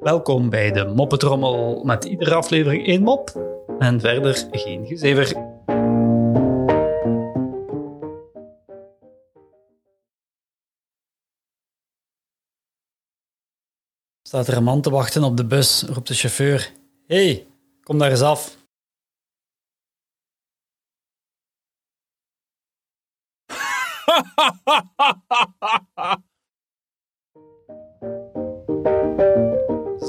Welkom 0.00 0.50
bij 0.50 0.72
de 0.72 0.92
Moppetrommel 0.94 1.84
met 1.84 2.04
iedere 2.04 2.34
aflevering 2.34 2.86
één 2.86 3.02
mop 3.02 3.30
en 3.78 4.00
verder 4.00 4.48
geen 4.50 4.86
gezever. 4.86 5.26
Staat 14.22 14.48
er 14.48 14.56
een 14.56 14.64
man 14.64 14.80
te 14.80 14.90
wachten 14.90 15.22
op 15.22 15.36
de 15.36 15.46
bus, 15.46 15.82
roept 15.82 16.08
de 16.08 16.14
chauffeur. 16.14 16.72
Hé, 17.06 17.24
hey, 17.24 17.46
kom 17.82 17.98
daar 17.98 18.10
eens 18.10 18.22
af. 18.22 18.56